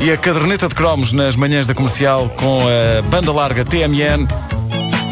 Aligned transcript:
E 0.00 0.10
a 0.10 0.16
caderneta 0.16 0.68
de 0.68 0.74
cromos 0.74 1.12
nas 1.12 1.36
manhãs 1.36 1.66
da 1.66 1.74
comercial 1.74 2.28
com 2.30 2.62
a 2.66 3.02
banda 3.02 3.32
larga 3.32 3.64
TMN. 3.64 4.26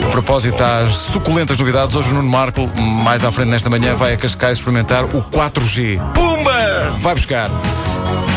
A 0.05 0.09
propósito 0.11 0.63
às 0.63 0.93
suculentas 0.93 1.59
novidades, 1.59 1.97
hoje 1.97 2.11
o 2.11 2.15
Nuno 2.15 2.29
Marco, 2.29 2.71
mais 2.77 3.25
à 3.25 3.33
frente 3.33 3.49
nesta 3.49 3.69
manhã, 3.69 3.97
vai 3.97 4.15
a 4.15 4.17
Cascais 4.17 4.59
experimentar 4.59 5.05
o 5.05 5.23
4G. 5.23 5.99
Pumba! 6.13 6.97
Vai 7.01 7.15
buscar. 7.15 7.51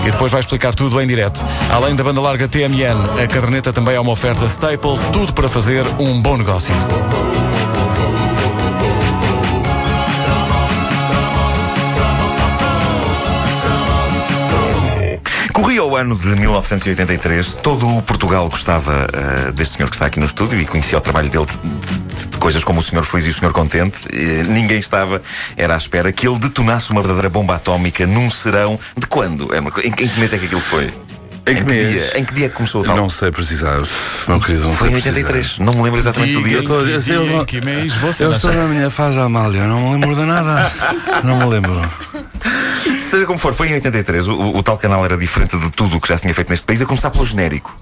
E 0.05 0.11
depois 0.11 0.31
vai 0.31 0.41
explicar 0.41 0.73
tudo 0.73 0.99
em 0.99 1.07
direto. 1.07 1.43
Além 1.69 1.95
da 1.95 2.03
banda 2.03 2.19
larga 2.19 2.47
TMN, 2.47 3.21
a 3.23 3.27
caderneta 3.27 3.71
também 3.71 3.95
é 3.95 3.99
uma 3.99 4.11
oferta 4.11 4.45
Staples, 4.45 5.01
tudo 5.13 5.33
para 5.33 5.49
fazer 5.49 5.85
um 5.99 6.21
bom 6.21 6.37
negócio. 6.37 6.73
Corria 15.77 15.91
o 15.91 15.95
ano 15.95 16.17
de 16.17 16.27
1983, 16.29 17.53
todo 17.61 17.87
o 17.87 18.01
Portugal 18.01 18.49
gostava 18.49 19.05
uh, 19.05 19.51
deste 19.51 19.75
senhor 19.77 19.87
que 19.89 19.95
está 19.95 20.07
aqui 20.07 20.19
no 20.19 20.25
estúdio 20.25 20.59
e 20.59 20.65
conhecia 20.65 20.97
o 20.97 21.01
trabalho 21.01 21.29
dele 21.29 21.45
de, 21.45 22.15
de, 22.15 22.27
de 22.29 22.37
coisas 22.39 22.63
como 22.63 22.79
o 22.79 22.83
Senhor 22.83 23.03
Feliz 23.03 23.27
e 23.27 23.29
o 23.29 23.33
Senhor 23.35 23.53
Contente. 23.53 23.99
Uh, 24.07 24.51
ninguém 24.51 24.79
estava, 24.79 25.21
era 25.55 25.75
à 25.75 25.77
espera, 25.77 26.11
que 26.11 26.27
ele 26.27 26.39
detonasse 26.39 26.89
uma 26.89 27.01
verdadeira 27.01 27.29
bomba 27.29 27.57
atómica 27.57 28.07
num 28.07 28.27
serão. 28.31 28.79
De 28.97 29.05
quando? 29.05 29.53
É 29.53 29.59
em, 29.59 29.87
em 29.89 29.91
que 29.91 30.19
mês 30.19 30.33
é 30.33 30.39
que 30.39 30.45
aquilo 30.45 30.61
foi? 30.61 30.85
Em 30.85 30.91
que, 31.43 31.51
em 31.51 31.65
que 31.65 31.85
dia? 31.91 32.17
Em 32.17 32.23
que 32.25 32.33
dia 32.33 32.49
começou 32.49 32.81
o 32.81 32.83
tal? 32.83 32.97
Não 32.97 33.09
sei 33.09 33.31
precisar, 33.31 33.79
meu 34.27 34.39
querido. 34.39 34.63
Não 34.67 34.75
Foi 34.75 34.87
em 34.87 34.99
sei 34.99 35.11
83. 35.11 35.45
precisar. 35.45 35.63
Não 35.63 35.73
me 35.73 35.83
lembro 35.83 35.99
exatamente 35.99 36.33
do 36.33 36.43
dia. 36.43 36.57
Eu- 36.57 37.45
que 37.45 37.61
mês 37.61 37.93
você 37.93 38.23
Eu 38.23 38.33
estou 38.33 38.51
na 38.51 38.65
minha 38.65 38.89
fase 38.89 39.19
Amália, 39.19 39.67
não 39.67 39.79
me 39.79 39.91
lembro 39.91 40.15
de 40.15 40.23
nada. 40.23 40.71
Não 41.23 41.37
me 41.37 41.45
lembro. 41.45 41.87
Seja 43.07 43.25
como 43.25 43.39
for, 43.39 43.53
foi 43.53 43.69
em 43.69 43.73
83. 43.75 44.27
O, 44.27 44.33
o- 44.33 44.57
o 44.57 44.63
tal 44.63 44.77
canal 44.77 45.03
era 45.05 45.17
diferente 45.17 45.57
de 45.57 45.69
tudo 45.71 45.95
o 45.95 46.01
que 46.01 46.09
já 46.09 46.17
se 46.17 46.23
tinha 46.23 46.33
feito 46.33 46.49
neste 46.49 46.65
país, 46.65 46.81
a 46.81 46.85
começar 46.85 47.09
pelo 47.09 47.25
genérico. 47.25 47.73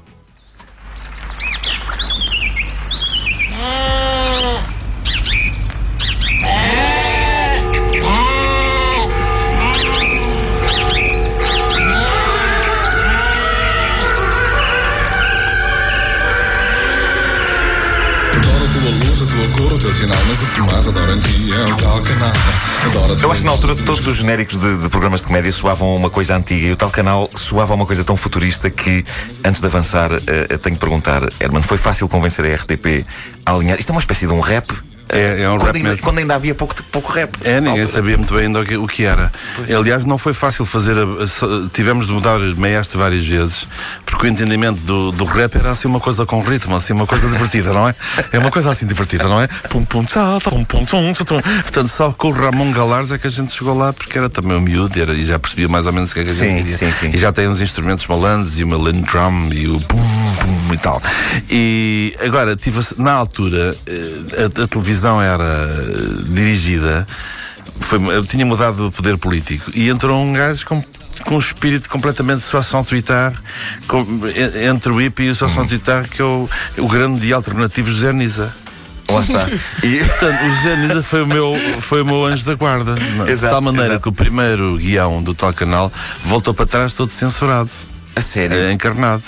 Eu 23.22 23.32
acho 23.32 23.42
que 23.42 23.46
na 23.46 23.52
altura 23.52 23.76
todos 23.76 24.06
os 24.06 24.18
genéricos 24.18 24.60
de, 24.60 24.78
de 24.78 24.90
programas 24.90 25.22
de 25.22 25.28
comédia 25.28 25.52
soavam 25.52 25.96
uma 25.96 26.10
coisa 26.10 26.36
antiga 26.36 26.68
e 26.68 26.72
o 26.72 26.76
tal 26.76 26.90
canal 26.90 27.30
soava 27.36 27.74
uma 27.74 27.86
coisa 27.86 28.04
tão 28.04 28.18
futurista 28.18 28.70
que, 28.70 29.04
antes 29.44 29.62
de 29.62 29.68
avançar, 29.68 30.12
eu 30.50 30.58
tenho 30.58 30.76
que 30.76 30.80
perguntar, 30.80 31.24
Herman, 31.40 31.62
foi 31.62 31.78
fácil 31.78 32.10
convencer 32.10 32.46
a 32.46 32.56
RTP 32.56 33.06
a 33.46 33.54
alinhar? 33.54 33.80
Isto 33.80 33.90
é 33.90 33.94
uma 33.94 34.00
espécie 34.02 34.28
de 34.28 34.34
um 34.34 34.40
rap? 34.40 34.74
É- 35.08 35.44
é 35.44 35.50
um 35.50 35.58
quando 35.58 35.66
rap 35.68 35.76
ainda, 35.78 35.90
mesmo. 35.90 36.04
quando 36.04 36.18
ainda 36.20 36.36
havia 36.36 36.56
pouco, 36.56 36.76
pouco 36.92 37.12
rap. 37.12 37.36
É, 37.44 37.62
ninguém 37.62 37.82
altura. 37.84 37.88
sabia 37.88 38.18
muito 38.18 38.34
bem 38.34 38.48
ainda 38.48 38.62
o 38.62 38.66
que, 38.66 38.76
o 38.78 38.88
que 38.88 39.06
era. 39.06 39.32
Aliás, 39.78 40.04
não 40.06 40.18
foi 40.18 40.34
fácil 40.34 40.66
fazer. 40.66 40.98
A, 40.98 41.02
a- 41.04 41.70
tivemos 41.74 42.08
de 42.08 42.14
mudar 42.14 42.40
meiaste 42.40 42.98
várias 42.98 43.24
vezes, 43.26 43.68
porque 44.06 44.26
o 44.26 44.30
entendimento 44.30 44.82
do, 44.82 45.12
do 45.12 45.24
rap 45.26 45.56
era 45.56 45.72
assim 45.72 45.88
uma 45.88 46.00
coisa 46.00 46.26
com 46.26 46.42
ritmo, 46.42 46.76
assim 46.76 46.94
uma 46.94 47.06
coisa 47.06 47.28
divertida, 47.30 47.72
não 47.72 47.88
é? 47.88 47.96
É 48.32 48.40
uma 48.40 48.50
coisa 48.52 48.72
assim 48.72 48.86
divertida, 48.88 49.26
não 49.26 49.40
é? 49.42 49.48
Pum, 49.70 49.86
pum, 49.86 50.04
tchá, 50.04 50.40
tum, 50.42 50.64
pum, 50.64 50.84
tum, 50.86 51.14
tum, 51.14 51.24
tum. 51.26 51.42
Portanto, 51.42 51.88
só 51.90 52.12
com 52.12 52.30
o 52.30 52.32
Ramon 52.32 52.72
Galares 52.72 53.12
é 53.12 53.18
que 53.18 53.28
a 53.28 53.32
gente 53.32 53.52
chegou 53.54 53.78
lá, 53.78 53.94
porque 53.94 54.18
era 54.18 54.28
também 54.30 54.58
um 54.58 54.62
miúdo 54.62 54.98
e, 54.98 55.02
era- 55.02 55.14
e 55.14 55.24
já 55.26 55.38
percebia 55.38 55.68
mais 55.68 55.86
ou 55.86 55.94
menos 55.94 56.12
o 56.12 56.14
que 56.16 56.22
é 56.22 56.24
que 56.24 56.32
a 56.32 56.34
gente 56.34 56.50
Sim, 56.50 56.58
queria. 56.58 56.78
sim, 56.78 56.92
sim. 56.92 57.12
E 57.14 57.18
já 57.18 57.32
tem 57.32 57.48
uns 57.48 57.62
instrumentos 57.62 58.08
malandros 58.08 58.60
e 58.60 58.64
uma 58.64 58.76
Lynn 58.78 59.02
Drum 59.02 59.50
e 59.54 59.68
o 59.68 59.80
pum, 59.82 59.98
pum 60.36 60.74
e 60.74 60.78
tal. 60.78 61.02
E 61.50 62.16
agora, 62.20 62.56
tive, 62.56 62.80
na 62.98 63.12
altura, 63.14 63.76
eh, 63.88 64.44
a, 64.60 64.64
a 64.64 64.68
televisão 64.68 65.22
era 65.22 65.44
eh, 65.44 66.24
dirigida, 66.30 67.08
foi, 67.80 68.00
eu 68.16 68.24
tinha 68.26 68.46
mudado 68.46 68.88
o 68.88 68.92
poder 68.92 69.18
político 69.18 69.72
e 69.74 69.90
entrou 69.90 70.22
um 70.24 70.34
gajo 70.34 70.66
com 70.66 70.84
com 71.24 71.36
um 71.38 71.40
espírito 71.40 71.90
completamente 71.90 72.42
soação 72.44 72.84
Twitter 72.84 73.32
com, 73.88 74.02
en- 74.28 74.68
entre 74.68 74.92
o 74.92 75.00
IP 75.02 75.24
e 75.24 75.30
o 75.30 75.36
soação 75.36 75.66
Twitter 75.66 76.08
que 76.10 76.22
é 76.22 76.26
o, 76.26 76.48
o 76.78 76.88
grande 76.90 77.32
alternativo 77.32 77.90
José 77.90 78.12
Nisa 78.12 78.54
Lá 79.10 79.22
está. 79.22 79.48
E, 79.84 80.00
Portanto, 80.04 80.44
o 80.44 80.52
José 80.56 80.76
Nisa 80.76 81.04
foi 81.04 81.22
o 81.24 81.28
meu, 81.28 81.54
foi 81.80 82.02
o 82.02 82.06
meu 82.06 82.26
anjo 82.26 82.44
da 82.46 82.56
guarda. 82.56 82.96
de 82.96 83.32
Exato, 83.32 83.54
tal 83.54 83.62
maneira 83.62 83.86
exato. 83.94 84.02
que 84.04 84.10
o 84.10 84.12
primeiro 84.12 84.76
guião 84.78 85.24
do 85.24 85.34
tal 85.34 85.54
canal 85.54 85.92
voltou 86.26 86.54
para 86.54 86.66
trás 86.66 86.94
todo 86.94 87.10
censurado. 87.10 87.70
A 88.16 88.22
sério. 88.22 88.56
É 88.58 88.72
encarnado. 88.72 89.24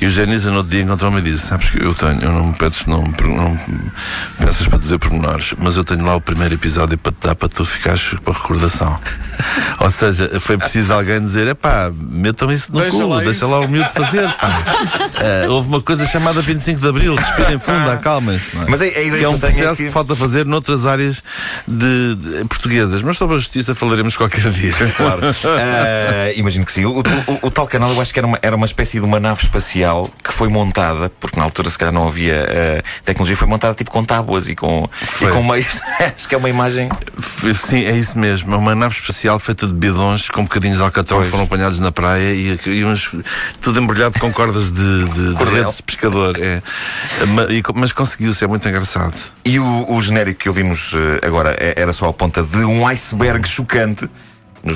E 0.00 0.06
o 0.06 0.10
Genisa 0.10 0.50
no 0.50 0.58
outro 0.58 0.70
dia 0.72 0.82
encontrou-me 0.82 1.18
e 1.18 1.22
disse: 1.22 1.46
Sabes 1.46 1.70
que 1.70 1.82
eu 1.82 1.94
tenho, 1.94 2.20
eu 2.22 2.32
não 2.32 2.46
me 2.48 2.52
pedes, 2.54 2.84
não, 2.86 3.02
não 3.02 3.50
me 3.50 3.92
peças 4.38 4.66
para 4.66 4.78
dizer 4.78 4.98
pormenores, 4.98 5.54
mas 5.58 5.76
eu 5.76 5.84
tenho 5.84 6.04
lá 6.04 6.14
o 6.16 6.20
primeiro 6.20 6.54
episódio 6.54 6.96
para 6.98 7.12
te 7.12 7.26
dar 7.26 7.34
para 7.34 7.48
tu 7.48 7.64
ficares 7.64 8.02
com 8.24 8.30
a 8.30 8.34
recordação. 8.34 8.98
Ou 9.80 9.90
seja, 9.90 10.38
foi 10.40 10.58
preciso 10.58 10.92
alguém 10.92 11.20
dizer: 11.20 11.46
Epá, 11.48 11.90
metam 11.94 12.50
isso 12.52 12.72
no 12.72 12.80
Deixa 12.80 12.96
culo, 12.96 13.08
lá 13.08 13.16
deixa 13.18 13.30
isso." 13.32 13.48
lá 13.50 13.60
o 13.60 13.68
miúdo 13.68 13.90
fazer. 13.90 14.28
pá." 14.34 14.48
Ah, 15.16 15.48
houve 15.50 15.68
uma 15.68 15.80
coisa 15.80 16.06
chamada 16.06 16.40
25 16.42 16.80
de 16.80 16.88
Abril, 16.88 17.14
respirem 17.14 17.58
fundo, 17.58 17.90
acalmem-se. 17.90 18.54
não 18.56 18.62
é? 18.64 18.66
Mas 18.68 18.80
ideia 18.80 19.10
que 19.10 19.24
é 19.24 19.28
um 19.28 19.34
é 19.34 19.38
processo 19.38 19.76
que- 19.76 19.84
que 19.86 19.90
falta 19.90 20.14
fazer 20.14 20.44
noutras 20.46 20.86
áreas 20.86 21.22
de, 21.66 22.14
de- 22.14 22.44
portuguesas. 22.44 23.02
Mas 23.02 23.16
sobre 23.18 23.36
a 23.36 23.38
justiça 23.38 23.74
falaremos 23.74 24.16
qualquer 24.16 24.50
dia. 24.50 24.72
Claro. 24.98 25.20
Ah, 25.58 26.32
imagino 26.34 26.64
que 26.64 26.72
sim. 26.72 26.84
O, 26.84 26.98
o- 26.98 27.02
o- 27.32 27.38
o 27.46 27.50
tal 27.50 27.66
canal 27.66 27.90
eu 27.92 28.00
acho 28.00 28.12
que 28.12 28.17
era 28.18 28.26
uma, 28.26 28.38
era 28.42 28.56
uma 28.56 28.66
espécie 28.66 28.98
de 28.98 29.04
uma 29.04 29.18
nave 29.20 29.42
espacial 29.42 30.10
que 30.22 30.32
foi 30.32 30.48
montada, 30.48 31.10
porque 31.20 31.38
na 31.38 31.44
altura 31.44 31.70
se 31.70 31.78
calhar 31.78 31.92
não 31.92 32.06
havia 32.06 32.42
ah, 32.42 32.82
tecnologia, 33.04 33.36
foi 33.36 33.48
montada 33.48 33.74
tipo 33.74 33.90
com 33.90 34.04
tábuas 34.04 34.48
e 34.48 34.54
com, 34.54 34.88
e 35.20 35.26
com 35.26 35.42
meios. 35.42 35.80
acho 36.16 36.28
que 36.28 36.34
é 36.34 36.38
uma 36.38 36.48
imagem. 36.48 36.88
Sim, 37.54 37.84
é 37.84 37.96
isso 37.96 38.18
mesmo. 38.18 38.54
É 38.54 38.56
uma 38.56 38.74
nave 38.74 38.94
espacial 38.94 39.38
feita 39.38 39.66
de 39.66 39.74
bidões 39.74 40.28
com 40.28 40.42
bocadinhos 40.42 40.78
de 40.78 40.82
alcatrão 40.82 41.22
que 41.22 41.28
foram 41.28 41.44
apanhados 41.44 41.80
na 41.80 41.92
praia 41.92 42.32
e, 42.32 42.58
e 42.66 42.84
uns, 42.84 43.14
tudo 43.60 43.80
embrulhado 43.80 44.18
com 44.18 44.32
cordas 44.32 44.70
de, 44.70 45.04
de, 45.04 45.34
de 45.34 45.44
redes 45.44 45.76
de 45.76 45.82
pescador. 45.82 46.36
É. 46.40 46.60
Mas 47.74 47.92
conseguiu-se, 47.92 48.44
é 48.44 48.46
muito 48.46 48.68
engraçado. 48.68 49.16
E 49.44 49.58
o, 49.58 49.92
o 49.92 50.00
genérico 50.02 50.40
que 50.40 50.48
ouvimos 50.48 50.92
eh, 50.94 51.26
agora 51.26 51.56
é- 51.58 51.74
era 51.76 51.92
só 51.92 52.08
a 52.08 52.12
ponta 52.12 52.42
de 52.42 52.58
um 52.58 52.86
iceberg 52.86 53.48
chocante. 53.48 54.08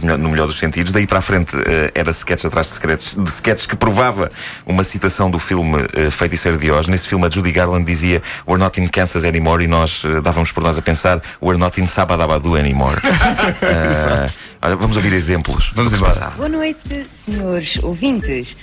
Melhor- 0.00 0.18
no 0.18 0.28
melhor 0.28 0.46
dos 0.46 0.58
sentidos, 0.58 0.92
daí 0.92 1.06
para 1.06 1.18
a 1.18 1.22
frente 1.22 1.56
eh, 1.56 1.90
era 1.94 2.10
sketch 2.12 2.44
atrás 2.44 2.68
de 2.68 2.72
sketches, 2.74 3.14
de 3.16 3.30
sketches 3.30 3.66
que 3.66 3.76
provava 3.76 4.30
uma 4.66 4.82
citação 4.84 5.30
do 5.30 5.38
filme 5.38 5.76
uh, 5.82 6.10
Feiticeiro 6.10 6.56
de 6.58 6.70
Oz. 6.70 6.86
Nesse 6.86 7.08
filme 7.08 7.26
a 7.26 7.30
Judy 7.30 7.52
Garland 7.52 7.84
dizia 7.84 8.22
We're 8.46 8.62
not 8.62 8.80
in 8.80 8.86
Kansas 8.88 9.24
anymore 9.24 9.64
e 9.64 9.66
nós 9.68 10.02
eh, 10.04 10.20
dávamos 10.20 10.52
por 10.52 10.62
nós 10.62 10.78
a 10.78 10.82
pensar 10.82 11.20
We're 11.42 11.58
not 11.58 11.80
in 11.80 11.86
Sabadabadu 11.86 12.56
anymore. 12.56 13.00
Eh, 13.62 14.30
olha, 14.62 14.76
vamos 14.76 14.96
ouvir 14.96 15.12
exemplos. 15.12 15.72
Vamos 15.74 15.92
embora. 15.92 16.30
Boa 16.36 16.48
noite, 16.48 17.04
senhores 17.24 17.78
ouvintes. 17.82 18.56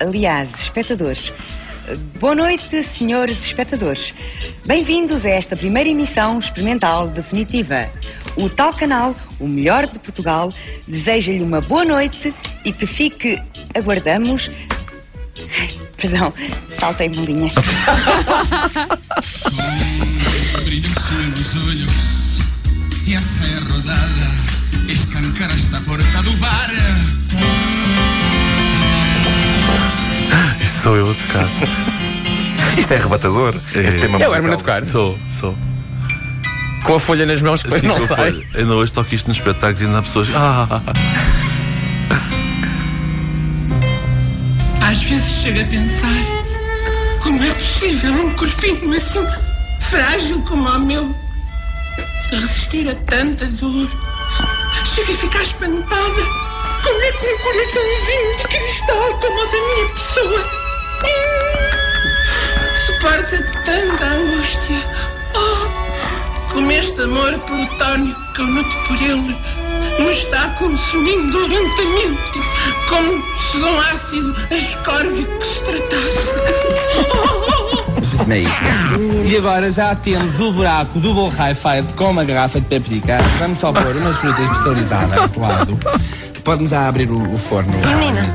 Aliás, 0.00 0.54
espectadores. 0.62 1.32
Boa 2.20 2.34
noite, 2.34 2.82
senhores 2.82 3.44
espectadores. 3.44 4.14
Bem-vindos 4.64 5.24
a 5.26 5.30
esta 5.30 5.56
primeira 5.56 5.88
emissão 5.88 6.38
experimental 6.38 7.08
definitiva. 7.08 7.88
O 8.36 8.48
tal 8.48 8.72
canal, 8.72 9.14
o 9.38 9.48
melhor 9.48 9.86
de 9.86 9.98
Portugal, 9.98 10.52
deseja-lhe 10.86 11.42
uma 11.42 11.60
boa 11.60 11.84
noite 11.84 12.34
e 12.64 12.72
que 12.72 12.86
fique. 12.86 13.40
Aguardamos. 13.74 14.50
Ai, 15.58 15.70
perdão, 15.96 16.32
saltei 16.70 17.08
uma 17.08 17.22
linha. 17.22 17.52
olhos 21.56 22.40
e 23.06 23.14
a 23.14 23.22
saia 23.22 23.60
rodada 23.60 24.42
escancar 24.88 25.50
esta 25.54 25.80
porta 25.82 26.22
do 26.22 26.32
bar. 26.38 26.70
Isso 30.62 30.78
sou 30.82 30.96
eu 30.96 31.10
a 31.10 31.14
tocar. 31.14 31.48
Isto 32.78 32.92
é 32.92 32.96
arrebatador. 32.96 33.54
Este 33.74 34.00
tema 34.00 34.18
É 34.22 34.28
o. 34.28 34.34
Herman 34.34 34.54
a 34.54 34.56
tocar. 34.56 34.84
Sou, 34.86 35.18
sou. 35.28 35.56
Com 36.84 36.96
a 36.96 37.00
folha 37.00 37.24
nas 37.26 37.40
mãos, 37.42 37.62
depois 37.62 37.78
Assim 37.84 37.86
não 37.86 38.06
sai. 38.06 38.32
for. 38.32 38.58
Ainda 38.58 38.74
hoje 38.74 38.92
toco 38.92 39.14
isto 39.14 39.28
nos 39.28 39.36
espetáculos 39.36 39.80
e 39.82 39.84
ainda 39.86 39.98
há 39.98 40.02
pessoas. 40.02 40.28
Ah, 40.34 40.82
Às 44.80 45.02
vezes 45.04 45.42
chego 45.42 45.60
a 45.60 45.64
pensar 45.64 46.08
como 47.22 47.42
é 47.42 47.50
possível 47.54 48.12
um 48.12 48.30
corpinho 48.32 48.90
assim 48.90 49.24
frágil 49.80 50.42
como 50.42 50.68
o 50.68 50.80
meu 50.80 51.14
resistir 52.30 52.88
a 52.90 52.94
tanta 52.94 53.46
dor. 53.46 53.88
Chego 54.84 55.12
a 55.12 55.14
ficar 55.14 55.42
espantada. 55.42 56.41
Que 56.82 56.88
um 57.28 57.38
coraçãozinho 57.38 58.36
de 58.36 58.42
cristal 58.44 59.18
como 59.20 59.40
o 59.40 59.46
da 59.46 59.60
minha 59.60 59.88
pessoa 59.90 60.40
suporta 62.86 63.36
tanta 63.64 64.04
angústia? 64.04 64.78
Oh, 65.34 66.52
como 66.52 66.72
este 66.72 67.00
amor 67.02 67.38
plutónico 67.40 68.32
que 68.32 68.40
eu 68.40 68.46
noto 68.46 68.76
por 68.88 69.00
ele 69.00 69.36
me 70.00 70.10
está 70.10 70.48
consumindo 70.58 71.46
lentamente 71.46 72.40
como 72.88 73.22
de 73.52 73.62
um 73.62 73.80
ácido 73.80 74.34
ascórbico 74.50 75.38
que 75.38 75.46
se 75.46 75.60
tratasse. 75.60 76.32
E 79.24 79.36
agora 79.36 79.70
já 79.70 79.94
temos 79.94 80.38
o 80.40 80.52
buraco 80.52 80.98
do 80.98 81.14
bolo 81.14 81.32
feito 81.32 81.94
com 81.94 82.10
uma 82.10 82.24
garrafa 82.24 82.60
de 82.60 82.66
paprika. 82.66 83.18
Vamos 83.38 83.58
só 83.58 83.72
pôr 83.72 83.96
umas 83.96 84.16
frutas 84.16 84.48
cristalizadas 84.48 85.32
de 85.32 85.38
lado. 85.38 85.78
Pode-nos 86.40 86.72
abrir 86.72 87.10
o, 87.10 87.32
o 87.32 87.38
forno. 87.38 87.72
Sim, 87.72 87.94
menina. 87.96 88.26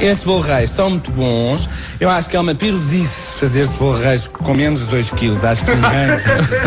Estes 0.00 0.24
bolreiros 0.24 0.70
são 0.70 0.90
muito 0.90 1.10
bons. 1.12 1.68
Eu 1.98 2.08
acho 2.08 2.28
que 2.30 2.36
é 2.36 2.40
uma 2.40 2.54
pirosice 2.54 3.38
fazer 3.38 3.62
estes 3.62 3.78
bolreiros 3.78 4.28
com 4.28 4.54
menos 4.54 4.80
de 4.80 4.86
2 4.86 5.10
quilos. 5.10 5.44
Acho 5.44 5.64
que 5.64 5.72
ninguém. 5.72 5.90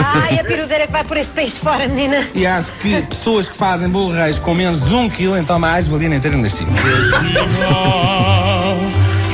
Ai, 0.05 0.39
a 0.39 0.43
piruzeira 0.43 0.85
que 0.85 0.91
vai 0.91 1.03
por 1.03 1.17
esse 1.17 1.31
peixe 1.31 1.59
fora, 1.59 1.87
menina. 1.87 2.27
E 2.35 2.45
acho 2.45 2.71
que 2.73 3.01
pessoas 3.03 3.47
que 3.49 3.57
fazem 3.57 3.89
bolreiros 3.89 4.37
com 4.39 4.53
menos 4.53 4.85
de 4.85 4.93
1 4.93 4.99
um 4.99 5.09
quilo, 5.09 5.37
então 5.37 5.57
mais 5.57 5.87
valia 5.87 6.09
nem 6.09 6.19
terem 6.19 6.41
nascido. 6.41 6.71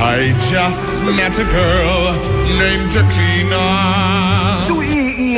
I 0.02 0.34
just 0.50 1.04
met 1.04 1.38
a 1.38 1.44
girl 1.44 2.14
named 2.58 2.90
Jakina. 2.94 4.59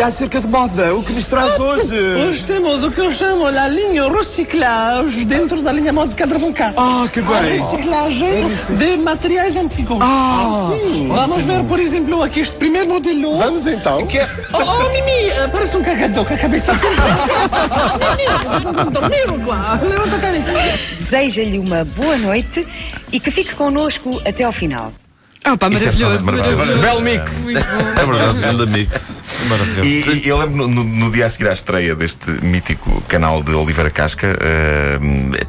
E, 0.01 0.03
e 0.03 0.03
acerca 0.03 0.41
de 0.41 0.47
moda, 0.47 0.95
o 0.95 1.03
que 1.03 1.13
nos 1.13 1.27
traz 1.27 1.59
hoje? 1.59 1.95
Hoje 1.95 2.43
temos 2.45 2.83
o 2.83 2.89
que 2.89 2.99
eu 2.99 3.13
chamo 3.13 3.45
a 3.45 3.67
linha 3.67 4.11
reciclage 4.11 5.25
dentro 5.25 5.61
da 5.61 5.71
linha 5.71 5.93
moda 5.93 6.15
Catravancar. 6.15 6.73
Ah, 6.75 7.07
que 7.13 7.19
A 7.19 7.21
bem! 7.21 7.51
reciclagem 7.51 8.47
de 8.79 8.97
materiais 8.97 9.55
antigos. 9.55 9.99
Ah, 10.01 10.71
sim. 10.71 11.07
Vamos 11.07 11.43
ver, 11.43 11.63
por 11.65 11.79
exemplo, 11.79 12.23
aqui 12.23 12.39
este 12.39 12.55
primeiro 12.55 12.89
modelo. 12.89 13.37
Vamos 13.37 13.67
então. 13.67 14.07
Que 14.07 14.17
é... 14.17 14.29
Oh, 14.53 14.57
oh, 14.57 14.89
Mimi, 14.89 15.29
eh, 15.29 15.47
parece 15.51 15.77
um 15.77 15.83
cagador 15.83 16.25
com 16.25 16.33
a 16.33 16.37
cabeça 16.37 16.73
Mimi. 16.73 16.89
Levanta 19.87 20.15
a 20.15 20.19
cabeça. 20.19 20.51
Deseja-lhe 20.99 21.59
uma 21.59 21.85
boa 21.85 22.17
noite 22.17 22.67
e 23.11 23.19
que 23.19 23.29
fique 23.29 23.53
connosco 23.53 24.19
até 24.25 24.45
ao 24.45 24.51
final. 24.51 24.91
Ah, 25.43 25.57
pá, 25.57 25.67
é 25.67 25.69
maravilhoso. 25.71 26.25
Belo 26.79 27.01
mix. 27.01 27.45
Muito 27.45 27.59
bom. 27.67 27.87
É 28.01 28.05
verdade, 28.05 28.39
grande 28.39 28.67
mix. 28.67 29.21
Maravilhoso. 29.49 29.81
E, 29.87 30.21
e 30.25 30.27
eu 30.29 30.37
lembro 30.37 30.67
no, 30.67 30.67
no- 30.67 30.83
no 30.83 31.11
dia 31.11 31.25
a 31.25 31.29
seguir 31.29 31.49
à 31.49 31.53
estreia 31.53 31.95
deste 31.95 32.29
mítico 32.43 33.01
canal 33.07 33.41
de 33.41 33.51
Oliveira 33.53 33.89
Casca, 33.89 34.37
eh, 34.39 34.99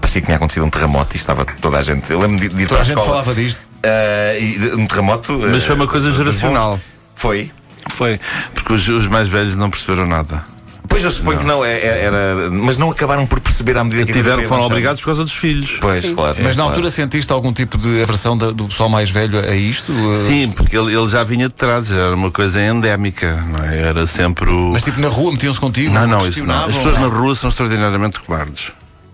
parecia 0.00 0.22
que 0.22 0.26
tinha 0.26 0.36
acontecido 0.38 0.64
um 0.64 0.70
terremoto 0.70 1.14
e 1.14 1.18
estava 1.18 1.44
toda 1.44 1.78
a 1.78 1.82
gente. 1.82 2.10
Eu 2.10 2.18
lembro 2.20 2.38
de, 2.38 2.48
de 2.48 2.62
ir 2.62 2.66
Toda 2.66 2.68
para 2.68 2.78
a 2.78 2.80
a 2.80 2.84
gente 2.84 2.96
escola. 2.98 3.06
falava 3.22 3.34
disto. 3.34 3.60
eh, 3.82 4.38
e 4.40 4.74
um 4.74 4.86
terremoto. 4.86 5.38
Mas 5.38 5.62
eh, 5.62 5.66
foi 5.66 5.74
uma 5.76 5.86
coisa 5.86 6.08
dos 6.08 6.16
geracional. 6.16 6.80
Foi. 7.14 7.50
Foi, 7.90 8.18
porque 8.54 8.72
os, 8.72 8.88
os 8.88 9.06
mais 9.08 9.28
velhos 9.28 9.56
não 9.56 9.68
perceberam 9.68 10.06
nada. 10.06 10.44
Pois 10.92 11.04
eu 11.04 11.10
suponho 11.10 11.38
que 11.38 11.46
não, 11.46 11.64
é- 11.64 11.72
é- 11.78 12.04
era, 12.04 12.50
mas 12.50 12.76
não 12.76 12.90
acabaram 12.90 13.26
por 13.26 13.40
perceber 13.40 13.78
à 13.78 13.82
medida 13.84 14.04
que 14.04 14.12
Tiveram, 14.12 14.44
foram 14.44 14.64
obrigados 14.64 15.00
por 15.00 15.06
causa 15.06 15.24
dos 15.24 15.32
filhos. 15.32 15.78
Pois, 15.80 16.10
claro. 16.12 16.36
Mas 16.38 16.48
na 16.54 16.62
claro. 16.64 16.68
altura 16.70 16.90
sentiste 16.90 17.32
algum 17.32 17.52
tipo 17.52 17.78
de 17.78 18.02
aversão 18.02 18.36
da- 18.36 18.50
do 18.50 18.66
pessoal 18.66 18.88
mais 18.90 19.08
velho 19.08 19.38
a 19.38 19.54
isto? 19.54 19.92
Sim, 20.26 20.50
porque 20.50 20.76
ele, 20.76 20.94
ele 20.94 21.08
já 21.08 21.24
vinha 21.24 21.48
de 21.48 21.54
trás, 21.54 21.90
era 21.90 22.14
uma 22.14 22.30
coisa 22.30 22.60
endémica, 22.62 23.34
não 23.48 23.64
é? 23.64 23.80
Era 23.80 24.06
sempre 24.06 24.50
o. 24.50 24.70
Mas 24.72 24.82
tipo 24.84 25.00
na 25.00 25.08
rua 25.08 25.32
metiam-se 25.32 25.58
contigo? 25.58 25.92
não, 25.94 26.06
não, 26.06 26.20
isso 26.28 26.44
não. 26.44 26.66
As 26.66 26.74
pessoas 26.74 26.98
não? 26.98 27.08
na 27.08 27.16
rua 27.16 27.34
são 27.34 27.48
extraordinaramente 27.48 28.20
cobardes. 28.20 28.72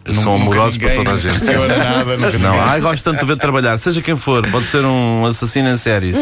Nunca 0.09 0.23
são 0.23 0.35
amorosos 0.35 0.79
para 0.79 0.95
toda 0.95 1.11
a 1.13 1.17
gente. 1.19 1.45
nada, 1.45 2.17
nunca 2.17 2.39
Não, 2.39 2.61
ai, 2.61 2.81
gosto 2.81 3.05
tanto 3.05 3.21
de 3.21 3.25
ver 3.27 3.37
trabalhar, 3.37 3.79
seja 3.79 4.01
quem 4.03 4.17
for, 4.17 4.47
pode 4.51 4.67
ser 4.67 4.85
um 4.85 5.25
assassino 5.27 5.69
em 5.69 5.77
série. 5.77 6.13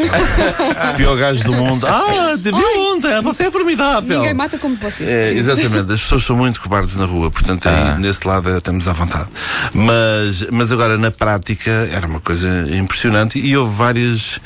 Pior 0.96 1.16
gajo 1.16 1.42
do 1.44 1.52
mundo. 1.52 1.86
Ah, 1.86 2.36
te 2.36 2.50
vi 2.50 2.78
ontem, 2.78 3.20
você 3.22 3.44
é 3.44 3.50
formidável. 3.50 4.18
Ninguém 4.18 4.34
mata 4.34 4.58
como 4.58 4.76
você. 4.76 5.04
É, 5.04 5.32
exatamente, 5.32 5.92
as 5.92 6.00
pessoas 6.00 6.24
são 6.24 6.36
muito 6.36 6.60
cobardes 6.60 6.96
na 6.96 7.04
rua, 7.04 7.30
portanto 7.30 7.68
aí 7.68 7.98
nesse 8.00 8.26
lado 8.26 8.48
estamos 8.56 8.86
à 8.88 8.92
vontade. 8.92 9.28
Mas, 9.72 10.46
mas 10.50 10.72
agora 10.72 10.96
na 10.98 11.10
prática 11.10 11.70
era 11.92 12.06
uma 12.06 12.20
coisa 12.20 12.48
impressionante 12.74 13.38
e 13.38 13.56
houve 13.56 13.74
várias, 13.76 14.40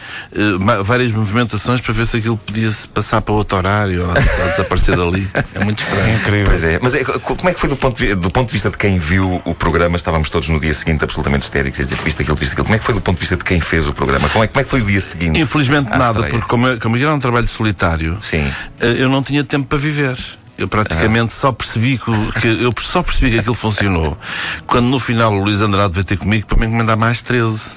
ma- 0.61 0.83
várias 0.83 1.13
movimentações 1.13 1.81
para 1.81 1.93
ver 1.93 2.07
se 2.07 2.17
aquilo 2.17 2.37
podia 2.37 2.71
se 2.71 2.87
passar 2.89 3.21
para 3.21 3.35
outro 3.35 3.57
horário 3.59 4.03
ou, 4.03 4.09
ou 4.09 4.49
desaparecer 4.51 4.97
dali. 4.97 5.29
É 5.55 5.65
muito 5.65 5.83
estranho. 5.83 6.17
Incrível. 6.17 6.47
Pois 6.47 6.65
é, 6.65 6.79
mas 6.83 6.95
é, 6.95 7.05
co- 7.05 7.21
como 7.37 7.49
é 7.49 7.55
que 7.55 7.61
foi 7.61 7.69
do 7.69 7.77
ponto, 7.77 7.97
de, 7.99 8.15
do 8.15 8.31
ponto 8.31 8.47
de 8.49 8.53
vista 8.53 8.71
de 8.71 8.77
quem 8.77 8.99
viu 8.99 9.30
o 9.45 9.55
programa? 9.55 9.97
Estávamos 9.97 10.31
todos 10.31 10.49
no 10.49 10.59
dia 10.59 10.73
seguinte 10.75 11.05
absolutamente 11.05 11.45
histéricos 11.45 11.79
a 11.81 11.83
dizer 11.85 11.97
que 11.97 12.05
viste 12.05 12.23
aquilo, 12.23 12.37
viste 12.37 12.53
aquilo. 12.53 12.65
Como 12.65 12.75
é 12.75 12.79
que 12.79 12.85
foi 12.85 12.95
do 12.95 13.01
ponto 13.01 13.17
de 13.17 13.21
vista 13.21 13.37
de 13.37 13.45
quem 13.45 13.61
fez 13.61 13.87
o 13.87 13.93
programa? 13.93 14.29
Como 14.29 14.43
é, 14.45 14.47
como 14.49 14.61
é 14.61 14.65
que 14.65 14.71
foi 14.71 14.81
o 14.81 14.85
dia 14.85 15.01
seguinte? 15.01 15.39
Infelizmente 15.41 15.89
nada, 15.91 16.07
estreia? 16.11 16.31
porque 16.31 16.47
como, 16.49 16.67
eu- 16.69 16.79
como 16.81 16.97
era 16.97 17.15
um 17.15 17.19
trabalho 17.19 17.47
solitário, 17.49 18.19
Sim. 18.21 18.51
eh, 18.81 18.97
eu 18.99 19.09
não 19.09 19.23
tinha 19.23 19.45
tempo 19.45 19.67
para 19.67 19.79
viver. 19.79 20.17
Eu 20.59 20.69
praticamente 20.69 21.33
só 21.33 21.53
percebi 21.53 21.97
que, 21.97 22.41
que 22.41 22.47
eu 22.63 22.71
só 22.81 23.03
percebi 23.03 23.31
que 23.31 23.39
aquilo 23.39 23.55
funcionou 23.55 24.19
quando 24.67 24.87
no 24.89 25.01
final 25.01 25.33
o 25.33 25.43
Luís 25.43 25.63
Andrade 25.63 25.95
veio 25.95 26.05
ter 26.05 26.19
comigo 26.19 26.47
para 26.47 26.59
me 26.59 26.67
encomendar 26.67 26.99
mais 26.99 27.23
13. 27.23 27.77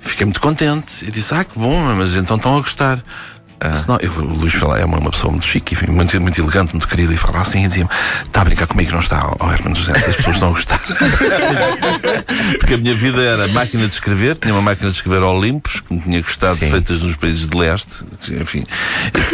Fiquei 0.00 0.24
muito 0.26 0.40
contente 0.40 1.04
e 1.06 1.10
disse: 1.12 1.32
Ah, 1.34 1.44
que 1.44 1.56
bom, 1.58 1.80
mas 1.94 2.14
então 2.16 2.36
estão 2.36 2.56
a 2.56 2.60
gostar. 2.60 2.98
Senão, 3.74 3.98
eu, 4.00 4.12
o 4.12 4.24
Luís 4.24 4.54
fala, 4.54 4.78
é 4.78 4.84
uma, 4.84 4.98
uma 4.98 5.10
pessoa 5.10 5.32
muito 5.32 5.46
chique, 5.46 5.74
enfim, 5.74 5.90
muito, 5.90 6.20
muito 6.20 6.40
elegante, 6.40 6.72
muito 6.72 6.86
querida, 6.86 7.12
e 7.12 7.16
falava 7.16 7.42
assim 7.42 7.64
e 7.64 7.66
dizia-me: 7.66 7.90
Está 8.24 8.42
a 8.42 8.44
brincar 8.44 8.66
comigo, 8.66 8.92
não 8.92 9.00
está, 9.00 9.34
ó 9.38 9.52
Hermano 9.52 9.74
José, 9.74 9.92
as 9.96 10.16
pessoas 10.16 10.36
estão 10.36 10.50
a 10.50 10.52
gostar. 10.52 10.78
Porque 12.58 12.74
a 12.74 12.78
minha 12.78 12.94
vida 12.94 13.20
era 13.20 13.48
máquina 13.48 13.88
de 13.88 13.94
escrever, 13.94 14.36
tinha 14.36 14.54
uma 14.54 14.62
máquina 14.62 14.90
de 14.90 14.96
escrever 14.96 15.22
Olympus, 15.22 15.80
que 15.80 15.94
me 15.94 16.00
tinha 16.00 16.22
custado 16.22 16.56
Sim. 16.56 16.70
feitas 16.70 17.02
nos 17.02 17.16
países 17.16 17.48
de 17.48 17.56
leste, 17.56 18.04
enfim, 18.30 18.64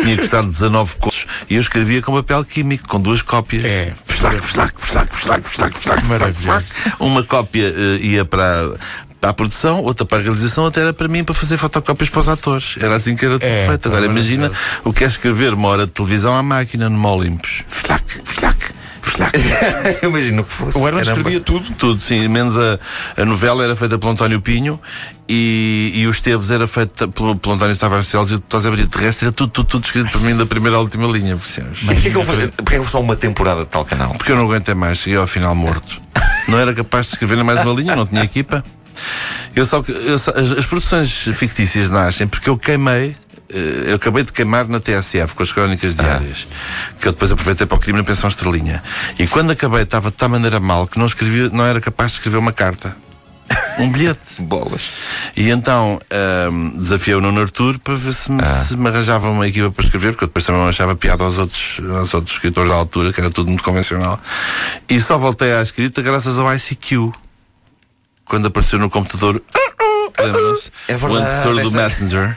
tinha 0.03 0.17
custado 0.17 0.49
19 0.49 0.97
contos, 0.97 1.27
e 1.49 1.57
eu 1.57 1.61
escrevia 1.61 2.01
com 2.01 2.15
papel 2.15 2.45
químico, 2.45 2.89
com 2.89 3.01
duas 3.01 3.21
cópias. 3.21 3.65
É. 3.65 3.93
Fslac, 4.15 4.41
fslac, 4.41 4.81
fslac, 5.15 5.49
fslac, 5.49 6.07
Maravilhoso. 6.07 6.63
fslac. 6.63 6.97
Uma 7.01 7.23
cópia 7.25 7.75
eh, 7.77 7.99
ia 8.01 8.25
para. 8.25 8.71
Para 9.25 9.31
a 9.31 9.33
produção, 9.33 9.81
outra 9.83 10.05
para 10.05 10.19
a 10.19 10.21
realização, 10.21 10.65
outra 10.65 10.83
era 10.83 10.93
para 10.93 11.09
mim 11.09 11.25
para 11.25 11.35
fazer 11.35 11.57
fotocópias 11.57 12.11
para 12.11 12.21
os 12.21 12.29
atores. 12.29 12.75
Era 12.79 12.97
assim 12.97 13.17
que 13.17 13.25
era 13.25 13.39
tudo 13.39 13.49
É, 13.49 13.67
feito. 13.69 13.89
Agora 13.89 14.05
é 14.05 14.07
imagina 14.11 14.53
o 14.85 14.93
que 14.93 15.03
é 15.03 15.07
escrever 15.07 15.55
uma 15.55 15.67
hora 15.69 15.87
de 15.87 15.93
televisão 15.93 16.37
à 16.37 16.43
máquina 16.43 16.91
numa 16.91 17.11
Olympus. 17.11 17.63
Flac, 17.67 18.05
flac, 18.23 18.59
flac. 19.01 19.33
Eu 20.03 20.11
imagino 20.11 20.45
que 20.45 20.53
fosse. 20.53 20.77
O 20.77 20.87
Herman 20.87 21.01
Era- 21.01 21.13
escrevia 21.17 21.41
tudo. 21.41 21.71
Tudo, 21.79 21.99
sim, 22.03 22.29
menos 22.29 22.55
a, 22.59 22.79
a 23.17 23.25
novela 23.25 23.65
era 23.65 23.75
feita 23.75 23.97
pelo 23.99 24.13
António 24.13 24.43
Pinho 24.43 24.79
e, 25.27 25.93
e 25.95 26.07
o 26.07 26.11
Esteves 26.11 26.51
era 26.51 26.67
feito 26.67 27.09
pelo, 27.09 27.35
pelo 27.35 27.55
António 27.55 27.75
Tavares 27.79 28.09
Celos 28.09 28.31
e 28.31 28.35
o 28.35 28.41
Tosé 28.41 28.69
Maria 28.69 28.87
Terrestre 28.87 29.29
era 29.29 29.33
tudo, 29.33 29.49
tudo, 29.51 29.67
tudo 29.69 29.85
escrito 29.87 30.11
por 30.11 30.21
mim 30.21 30.37
da 30.37 30.45
primeira 30.45 30.77
à 30.77 30.81
última 30.81 31.07
linha? 31.09 31.33
E 31.35 31.85
porquê 31.87 32.11
que 32.11 32.19
houve, 32.19 32.49
porquê 32.49 32.73
que 32.75 32.77
houve 32.79 32.91
só 32.91 33.01
uma 33.01 33.17
temporada 33.17 33.61
de 33.61 33.71
tal 33.71 33.87
canal? 33.87 34.11
Porque 34.13 34.33
eu 34.33 34.37
não 34.37 34.45
aguentei 34.45 34.75
mais, 34.75 34.99
cheguei 34.99 35.19
ao 35.19 35.27
final 35.27 35.55
morto. 35.55 36.03
Não 36.47 36.59
era 36.59 36.75
capaz 36.75 37.07
de 37.07 37.13
escrever 37.15 37.37
nem 37.37 37.45
mais 37.45 37.63
uma 37.65 37.73
linha, 37.73 37.97
não 37.97 38.05
tinha 38.07 38.23
equipa. 38.23 38.63
Eu 39.55 39.65
só, 39.65 39.83
eu 39.89 40.19
só- 40.19 40.33
as, 40.33 40.53
as 40.59 40.67
produções 40.67 41.11
fictícias 41.35 41.89
nascem 41.91 42.27
porque 42.27 42.49
eu 42.49 42.57
queimei. 42.59 43.17
eh, 43.51 43.85
Eu 43.91 43.97
acabei 43.97 44.23
de 44.25 44.33
queimar 44.33 44.67
na 44.69 44.81
TSF 44.81 45.35
com 45.35 45.43
as 45.43 45.53
crónicas 45.53 45.95
diárias, 45.95 46.47
que 47.01 47.09
eu 47.09 47.13
depois 47.13 47.31
aproveitei 47.31 47.67
para 47.67 47.77
o 47.77 47.81
crime 47.81 47.99
na 47.99 48.05
pensão 48.05 48.29
estrelinha. 48.29 48.83
E 49.19 49.27
quando 49.27 49.51
acabei, 49.53 49.83
estava 49.83 50.11
de 50.11 50.17
tal 50.17 50.29
maneira 50.29 50.59
mal 50.61 50.87
que 50.87 50.99
não, 50.99 51.07
escrevia, 51.07 51.49
não 51.51 51.65
era 51.65 51.81
capaz 51.81 52.13
de 52.13 52.19
escrever 52.19 52.39
uma 52.39 52.53
carta. 52.53 52.97
Um 53.79 53.91
bilhete. 53.91 54.41
Bolas. 54.41 54.83
E 55.37 55.51
então 55.51 55.99
ahm, 56.11 56.79
desafiei 56.79 57.15
o 57.17 57.21
Nuno 57.21 57.41
Artur 57.43 57.79
para 57.81 57.95
ver 57.97 58.13
se 58.15 58.31
me, 58.31 58.41
se 58.47 58.77
me 58.77 58.89
arranjava 58.89 59.29
uma 59.29 59.47
equipa 59.49 59.71
para 59.71 59.85
escrever, 59.85 60.13
porque 60.13 60.25
eu 60.25 60.29
depois 60.29 60.45
também 60.47 60.63
não 60.63 60.69
achava 60.69 60.95
piada 60.97 61.25
aos 61.25 61.39
outros, 61.39 61.81
aos 61.97 62.15
outros 62.15 62.35
escritores 62.37 62.71
da 62.71 62.77
altura, 62.77 63.13
que 63.13 63.21
era 63.21 63.31
tudo 63.31 63.49
muito 63.49 63.63
convencional. 63.65 64.19
E 64.89 64.99
só 65.01 65.19
voltei 65.19 65.53
à 65.53 65.61
escrita 65.61 66.01
graças 66.03 66.39
ao 66.39 66.55
ICQ. 66.55 67.13
Quando 68.27 68.47
apareceu 68.49 68.79
no 68.79 68.89
computador, 68.91 69.43
lembram-se? 70.19 70.71
É 70.89 70.95
o 70.95 70.99
verdade, 70.99 71.23
antecessor 71.25 71.63
do 71.63 71.71
Messenger. 71.73 72.37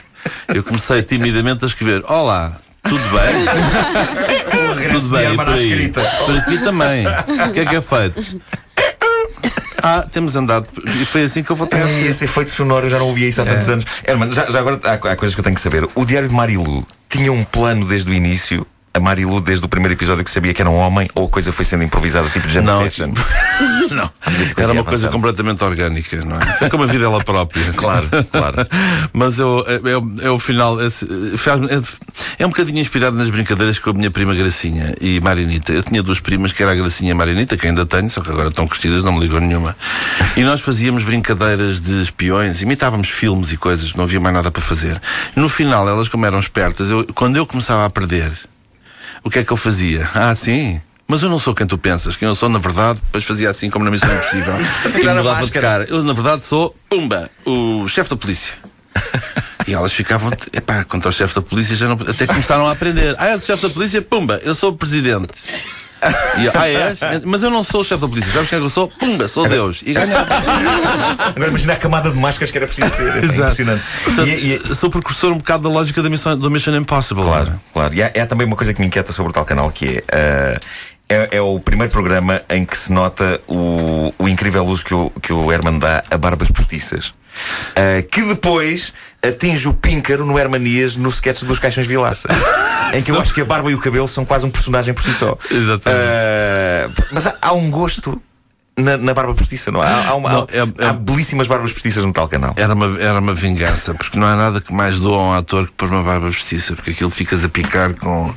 Eu 0.53 0.63
comecei 0.63 1.01
timidamente 1.01 1.63
a 1.63 1.67
escrever: 1.67 2.03
Olá, 2.08 2.58
tudo 2.84 3.03
bem? 3.10 4.91
tudo 4.94 5.10
bem, 5.10 5.36
por 5.36 5.50
aí. 5.50 5.91
Por 6.25 6.38
aqui 6.38 6.58
também. 6.63 7.06
O 7.08 7.51
que 7.51 7.60
é 7.62 7.65
que 7.65 7.75
é 7.75 7.82
feito? 7.82 8.41
Ah, 9.84 10.06
temos 10.12 10.36
andado. 10.36 10.67
E 10.86 11.06
foi 11.06 11.24
assim 11.24 11.44
que 11.44 11.50
eu 11.50 11.56
voltei 11.56 11.82
a 11.82 11.86
E 11.86 12.08
esse 12.08 12.25
efeito 12.25 12.51
sonoro 12.51 12.88
eu 12.88 12.89
já 12.89 13.00
não 13.00 13.06
ouvia 13.06 13.29
isso 13.29 13.41
há 13.41 13.46
tantos 13.46 13.70
anos. 13.70 13.86
Herman, 14.06 14.34
já, 14.34 14.50
já 14.50 14.60
agora 14.60 14.82
há, 14.84 14.94
há 14.94 15.15
coisas 15.15 15.34
que 15.34 15.39
eu 15.39 15.44
tenho 15.44 15.56
que 15.56 15.62
saber. 15.62 15.88
O 15.96 16.03
Diário 16.03 16.27
de 16.27 16.36
Marilu 16.36 16.86
tinha 17.08 17.32
um 17.32 17.44
plano 17.46 17.86
desde 17.86 18.10
o 18.10 18.13
início. 18.13 18.67
A 18.97 18.99
Marilu, 18.99 19.39
desde 19.39 19.63
o 19.63 19.69
primeiro 19.69 19.93
episódio 19.93 20.23
que 20.23 20.31
sabia 20.31 20.53
que 20.55 20.61
era 20.61 20.69
um 20.69 20.75
homem, 20.75 21.07
ou 21.13 21.27
a 21.27 21.29
coisa 21.29 21.51
foi 21.51 21.63
sendo 21.63 21.83
improvisada, 21.83 22.27
tipo 22.29 22.49
Jam 22.49 22.63
Não. 22.63 22.83
Session? 22.83 23.11
Não, 23.91 24.09
era 24.57 24.73
uma 24.73 24.83
coisa 24.83 25.07
completamente 25.09 25.63
orgânica, 25.63 26.17
não 26.25 26.37
é? 26.37 26.45
Foi 26.57 26.69
como 26.69 26.83
a 26.83 26.85
vida 26.87 27.05
ela 27.05 27.23
própria. 27.23 27.63
Claro, 27.77 28.07
claro. 28.31 28.65
Mas 29.13 29.37
eu, 29.39 29.63
eu, 29.85 30.11
eu, 30.21 30.33
o 30.35 30.39
final, 30.39 30.77
faz- 31.37 31.61
é, 31.69 32.43
é 32.43 32.45
um 32.45 32.49
bocadinho 32.49 32.79
inspirado 32.79 33.15
nas 33.15 33.29
brincadeiras 33.29 33.77
com 33.79 33.91
a 33.91 33.93
minha 33.93 34.09
prima 34.11 34.33
Gracinha 34.35 34.93
e 34.99 35.19
Marinita. 35.21 35.71
Eu 35.71 35.83
tinha 35.83 36.01
duas 36.03 36.19
primas, 36.19 36.51
que 36.51 36.61
era 36.63 36.71
a 36.71 36.75
Gracinha 36.75 37.09
e 37.09 37.11
a 37.11 37.15
Marinita, 37.15 37.55
que 37.55 37.67
ainda 37.67 37.85
tenho, 37.85 38.09
só 38.09 38.21
que 38.21 38.29
agora 38.29 38.49
estão 38.49 38.67
crescidas, 38.67 39.03
não 39.03 39.13
me 39.13 39.19
ligam 39.19 39.39
nenhuma. 39.39 39.75
E 40.35 40.43
nós 40.43 40.59
fazíamos 40.61 41.03
brincadeiras 41.03 41.79
de 41.81 42.01
espiões, 42.01 42.61
imitávamos 42.61 43.09
filmes 43.09 43.51
e 43.51 43.57
coisas, 43.57 43.93
não 43.93 44.03
havia 44.03 44.19
mais 44.19 44.35
nada 44.35 44.49
para 44.51 44.61
fazer. 44.61 44.99
No 45.35 45.47
final, 45.47 45.87
elas, 45.87 46.07
como 46.09 46.25
eram 46.25 46.39
espertas, 46.39 46.89
eu, 46.89 47.05
quando 47.13 47.35
eu 47.37 47.45
começava 47.45 47.85
a 47.85 47.89
perder, 47.89 48.31
o 49.24 49.29
que 49.29 49.39
é 49.39 49.43
que 49.43 49.51
eu 49.51 49.57
fazia? 49.57 50.09
Ah, 50.13 50.33
sim. 50.33 50.81
Mas 51.07 51.24
eu 51.24 51.29
não 51.29 51.39
sou 51.39 51.55
quem 51.55 51.65
tu 51.65 51.77
pensas. 51.77 52.15
Quem 52.15 52.27
eu 52.27 52.36
sou, 52.36 52.50
na 52.50 52.59
verdade, 52.59 53.00
depois 53.01 53.24
fazia 53.24 53.50
assim 53.50 53.69
como 53.69 53.86
na 53.86 53.91
Missão 53.91 54.13
Impossível. 54.13 54.53
e 54.93 55.15
mudava 55.15 55.45
de 55.45 55.51
cara. 55.51 55.86
Eu, 55.88 56.03
na 56.03 56.13
verdade, 56.13 56.43
sou, 56.43 56.75
pumba, 56.89 57.29
o 57.45 57.88
chefe 57.88 58.09
da 58.09 58.17
polícia. 58.17 58.53
E 59.67 59.74
elas 59.74 59.93
ficavam, 59.93 60.31
epá, 60.53 60.83
contra 60.83 61.09
o 61.09 61.12
chefe 61.13 61.36
da 61.36 61.41
polícia 61.41 61.75
já 61.75 61.88
não, 61.88 61.95
até 61.95 62.25
começaram 62.25 62.67
a 62.67 62.71
aprender. 62.71 63.15
Ah, 63.17 63.27
é 63.27 63.36
o 63.36 63.39
chefe 63.39 63.63
da 63.63 63.69
polícia? 63.69 64.01
Pumba, 64.01 64.39
eu 64.43 64.55
sou 64.55 64.71
o 64.71 64.75
presidente. 64.77 65.33
E 66.37 66.47
ah, 66.53 66.67
és? 66.69 66.99
Mas 67.25 67.43
eu 67.43 67.49
não 67.49 67.63
sou 67.63 67.81
o 67.81 67.83
chefe 67.83 68.01
da 68.01 68.07
polícia. 68.07 68.31
Sabes 68.31 68.49
quem 68.49 68.57
é 68.57 68.59
que 68.59 68.65
eu 68.65 68.69
sou? 68.69 68.87
Pumba, 68.87 69.27
sou 69.27 69.47
Deus. 69.47 69.81
E 69.85 69.93
ganhava. 69.93 70.35
Agora 71.35 71.47
imagina 71.49 71.73
a 71.73 71.77
camada 71.77 72.11
de 72.11 72.17
máscaras 72.17 72.51
que 72.51 72.57
era 72.57 72.67
preciso 72.67 72.89
ter. 72.91 73.15
É 73.15 73.17
Exato. 73.19 73.41
impressionante. 73.41 73.83
Portanto, 74.03 74.27
E- 74.29 74.53
e- 74.55 74.75
Sou 74.75 74.89
precursor 74.89 75.31
um 75.31 75.37
bocado 75.37 75.63
da 75.63 75.69
lógica 75.69 76.01
da 76.03 76.09
Mission, 76.09 76.37
do 76.37 76.51
Mission 76.51 76.75
Impossible. 76.75 77.23
Claro, 77.23 77.59
claro. 77.73 77.93
E 77.93 78.03
há, 78.03 78.07
há 78.07 78.25
também 78.27 78.45
uma 78.45 78.55
coisa 78.55 78.73
que 78.73 78.79
me 78.81 78.87
inquieta 78.87 79.11
sobre 79.11 79.31
o 79.31 79.33
tal 79.33 79.45
canal 79.45 79.71
que 79.71 80.03
é. 80.07 80.59
ah, 80.59 80.59
é, 81.09 81.37
é 81.37 81.41
o 81.41 81.57
primeiro 81.59 81.91
programa 81.91 82.41
em 82.49 82.65
que 82.65 82.77
se 82.77 82.91
nota 82.91 83.39
o, 83.47 84.13
o 84.19 84.27
incrível 84.27 84.65
uso 84.65 84.83
que 84.83 84.93
o, 84.93 85.09
que 85.21 85.31
o 85.31 85.49
Herman 85.51 85.79
dá 85.79 86.03
a 86.11 86.17
barbas 86.17 86.51
postiças. 86.51 87.13
Ah, 87.75 88.01
que 88.01 88.22
depois 88.24 88.94
atinge 89.22 89.67
o 89.67 89.74
píncaro 89.74 90.25
no 90.25 90.38
Hermanias 90.38 90.96
no 90.96 91.10
sketch 91.10 91.44
dos 91.44 91.60
Caixões 91.60 91.86
Vilaça. 91.86 92.29
em 92.94 93.01
que 93.01 93.12
eu 93.12 93.20
acho 93.20 93.34
que 93.34 93.41
a 93.41 93.46
barba 93.46 93.72
e 93.72 93.75
o 93.75 93.79
cabelo 93.79 94.08
são 94.08 94.25
quase 94.25 94.46
um 94.46 94.50
personagem 94.50 94.94
por 94.94 95.03
si 95.03 95.13
só. 95.13 95.38
Exatamente. 95.51 96.01
Ah, 96.01 96.89
mas 97.12 97.27
há, 97.27 97.36
há 97.41 97.53
um 97.53 97.70
gosto 97.70 98.22
na, 98.77 98.96
na 98.98 99.13
barba 99.13 99.34
postiça, 99.34 99.72
não 99.72 99.81
há? 99.81 99.88
Há, 99.88 100.07
há 100.10 100.15
uma- 100.15 100.29
Não, 100.29 100.41
há- 100.41 100.48
é- 100.55 100.84
é- 100.86 100.88
há 100.89 100.93
belíssimas 100.93 101.48
barbas 101.48 101.74
postiças 101.74 102.05
no 102.05 102.13
tal 102.13 102.27
canal. 102.27 102.53
Era 102.57 102.74
uma, 102.74 103.00
era 103.00 103.19
uma 103.19 103.34
vingança, 103.34 103.93
porque 103.93 104.17
não 104.19 104.27
há 104.27 104.36
nada 104.36 104.62
que 104.62 104.74
mais 104.74 105.00
doa 105.00 105.17
a 105.17 105.22
um 105.22 105.34
ator 105.34 105.65
que 105.67 105.74
pôr 105.74 105.89
uma 105.91 106.03
barba 106.03 106.27
postiça, 106.27 106.75
porque 106.75 106.91
aquilo 106.91 107.10
ficas 107.10 107.43
a 107.43 107.50
picar 107.50 107.93
com. 107.96 108.34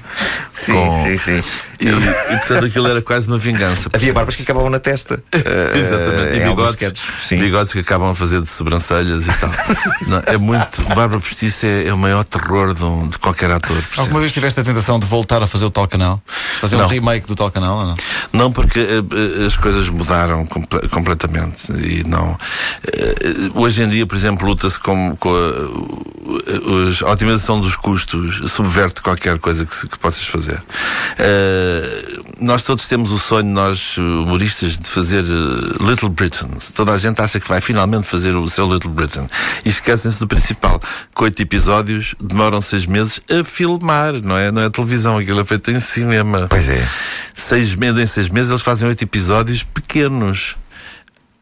Sim, 0.53 0.75
com- 0.75 1.05
sim, 1.05 1.19
sim. 1.19 1.45
E, 1.81 1.89
e, 1.89 2.37
portanto 2.39 2.67
aquilo 2.67 2.89
era 2.89 3.01
quase 3.01 3.27
uma 3.29 3.39
vingança. 3.39 3.89
Havia 3.93 4.13
barbas 4.13 4.37
que 4.37 4.43
acabavam 4.43 4.69
na 4.69 4.79
testa. 4.79 5.23
Exatamente, 5.33 6.37
em 6.37 6.43
e 6.43 6.49
bigodes, 6.49 7.03
bigodes 7.31 7.73
que 7.73 7.79
acabam 7.79 8.11
a 8.11 8.15
fazer 8.15 8.41
de 8.43 8.49
sobrancelhas 8.49 9.27
e 9.27 9.33
tal. 9.41 9.51
Não, 10.09 10.23
é 10.27 10.37
muito. 10.37 10.83
Barba 10.95 11.19
postiça 11.21 11.67
é, 11.67 11.87
é 11.89 11.93
o 11.95 11.99
maior 11.99 12.23
terror 12.25 12.75
de, 12.75 12.85
um- 12.85 13.09
de 13.09 13.19
qualquer 13.19 13.51
ator. 13.51 13.83
Alguma 13.97 14.21
vez 14.21 14.33
tiveste 14.33 14.61
a 14.61 14.65
tentação 14.65 14.99
de 14.99 15.07
voltar 15.07 15.43
a 15.43 15.47
fazer 15.47 15.65
o 15.65 15.71
tal 15.71 15.87
canal? 15.89 16.21
Fazer 16.61 16.77
um 16.77 16.81
Não. 16.81 16.89
remake 16.89 17.27
do 17.27 17.35
tal 17.35 17.51
canal 17.51 17.79
ou 17.79 17.87
não? 17.87 17.95
Não, 18.33 18.53
porque 18.53 18.79
eh, 18.79 19.03
eh, 19.43 19.47
as 19.47 19.57
coisas 19.57 19.89
mudaram 19.89 20.47
comple- 20.47 20.89
completamente 20.89 21.73
e 21.73 22.05
não. 22.07 22.39
eh, 22.85 23.15
hoje 23.55 23.83
em 23.83 23.89
dia, 23.89 24.07
por 24.07 24.17
exemplo, 24.17 24.47
luta-se 24.49 24.79
com, 24.79 25.17
com 25.17 25.31
a, 25.31 27.07
a 27.07 27.13
otimização 27.13 27.61
dos 27.61 27.75
custos, 27.77 28.51
subverte 28.53 29.03
qualquer 29.03 29.39
coisa 29.39 29.67
que, 29.67 29.89
que 29.89 29.99
possas 29.99 30.25
fazer. 30.25 30.63
Eh, 31.19 32.21
nós 32.41 32.63
todos 32.63 32.87
temos 32.87 33.11
o 33.13 33.19
sonho, 33.19 33.49
nós 33.53 33.97
humoristas, 33.99 34.79
de 34.79 34.89
fazer 34.89 35.23
Little 35.81 36.09
Britain. 36.09 36.49
Toda 36.75 36.93
a 36.93 36.99
gente 36.99 37.21
acha 37.21 37.39
que 37.41 37.49
vai 37.49 37.61
finalmente 37.61 38.07
fazer 38.07 38.35
o 38.37 38.49
seu 38.49 38.73
Little 38.73 38.91
Britain. 38.91 39.27
E 39.65 39.69
esquecem-se 39.69 40.19
do 40.19 40.27
principal. 40.27 40.81
Com 41.15 41.25
oito 41.25 41.43
episódios, 41.43 42.15
demoram 42.21 42.61
seis 42.61 42.87
meses 42.87 43.21
a 43.31 43.45
filmar, 43.45 44.15
não 44.23 44.37
é? 44.37 44.51
Não 44.51 44.63
é 44.63 44.71
televisão, 44.71 45.19
aquilo 45.19 45.41
é 45.41 45.45
feito 45.45 45.71
em 45.71 45.81
cinema 45.81 46.47
Pois 46.49 46.69
é. 46.71 46.87
seis 47.35 47.75
meses, 47.75 48.01
em 48.01 48.07
seis 48.07 48.20
meses 48.29 48.51
eles 48.51 48.63
fazem 48.63 48.89
oito 48.89 49.03
episódios 49.03 49.63
pequenos. 49.63 50.57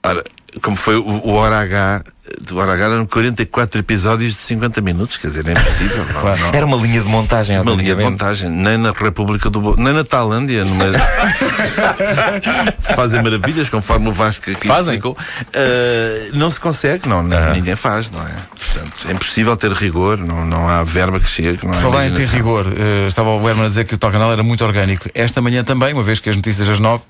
Ora, 0.02 0.24
como 0.62 0.76
foi 0.76 0.96
o, 0.96 1.04
o 1.04 1.34
Hora 1.34 1.60
H, 1.60 2.02
do 2.40 2.58
Hora 2.58 2.72
H 2.72 2.84
eram 2.84 3.06
44 3.06 3.80
episódios 3.80 4.32
de 4.32 4.38
50 4.38 4.80
minutos, 4.80 5.16
quer 5.16 5.28
dizer, 5.28 5.46
é 5.46 5.52
impossível. 5.52 6.04
não, 6.06 6.36
não. 6.36 6.50
Era 6.52 6.66
uma 6.66 6.76
linha 6.76 7.02
de 7.02 7.08
montagem. 7.08 7.60
Uma 7.60 7.72
linha 7.72 7.94
de 7.94 8.02
montagem, 8.02 8.50
nem 8.50 8.78
na 8.78 8.92
República 8.92 9.50
do 9.50 9.60
Bo... 9.60 9.76
nem 9.76 9.92
na 9.92 10.04
Tailândia, 10.04 10.64
numa... 10.64 10.86
fazem 12.96 13.22
maravilhas, 13.22 13.68
conforme 13.68 14.08
o 14.08 14.12
Vasco 14.12 14.50
aqui 14.50 14.66
Fazem? 14.66 14.94
explicou. 14.94 15.16
Ah, 15.54 16.30
não 16.32 16.50
se 16.50 16.60
consegue, 16.60 17.08
não, 17.08 17.22
ninguém 17.22 17.76
faz, 17.76 18.10
não 18.10 18.22
é? 18.22 18.32
Portanto, 18.58 19.06
é 19.08 19.12
impossível 19.12 19.56
ter 19.56 19.72
rigor, 19.72 20.18
não, 20.18 20.44
não 20.46 20.68
há 20.68 20.82
verba 20.82 21.20
que 21.20 21.28
chegue. 21.28 21.66
Não 21.66 21.74
Falar 21.74 22.06
em 22.06 22.14
ter 22.14 22.26
rigor, 22.26 22.66
eh, 22.66 23.06
estava 23.06 23.30
o 23.30 23.48
Herman 23.48 23.66
a 23.66 23.68
dizer 23.68 23.84
que 23.84 23.94
o 23.94 23.98
tal 23.98 24.10
canal 24.10 24.32
era 24.32 24.42
muito 24.42 24.64
orgânico. 24.64 25.08
Esta 25.14 25.40
manhã 25.40 25.62
também, 25.62 25.92
uma 25.92 26.02
vez 26.02 26.20
que 26.20 26.28
as 26.28 26.36
notícias 26.36 26.68
às 26.68 26.80
nove. 26.80 27.04